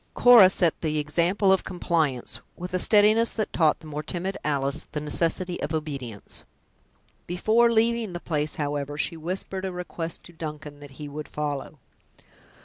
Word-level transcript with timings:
Cora 0.15 0.49
set 0.49 0.81
the 0.81 0.97
example 0.97 1.53
of 1.53 1.63
compliance, 1.63 2.39
with 2.57 2.73
a 2.73 2.79
steadiness 2.79 3.33
that 3.33 3.53
taught 3.53 3.81
the 3.81 3.85
more 3.85 4.01
timid 4.01 4.35
Alice 4.43 4.85
the 4.93 4.99
necessity 4.99 5.61
of 5.61 5.75
obedience. 5.75 6.43
Before 7.27 7.71
leaving 7.71 8.13
the 8.13 8.19
place, 8.19 8.55
however, 8.55 8.97
she 8.97 9.15
whispered 9.15 9.63
a 9.63 9.71
request 9.71 10.23
to 10.23 10.33
Duncan, 10.33 10.79
that 10.79 10.89
he 10.97 11.07
would 11.07 11.27
follow. 11.27 11.77